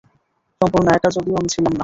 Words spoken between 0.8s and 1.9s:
একা যদিও আমি ছিলাম না।